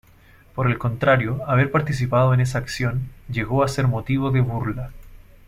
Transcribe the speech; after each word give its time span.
Por 0.55 0.65
el 0.65 0.79
contrario 0.79 1.41
haber 1.47 1.69
participado 1.69 2.33
en 2.33 2.39
esa 2.39 2.57
acción, 2.57 3.09
llegó 3.29 3.63
a 3.63 3.67
ser 3.67 3.85
motivo 3.87 4.31
de 4.31 4.41
burla. 4.41 4.89